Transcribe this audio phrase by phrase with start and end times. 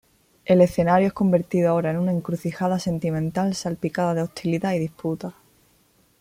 [0.45, 5.35] El escenario es convertido ahora en una encrucijada sentimental salpicada de hostilidad y disputas.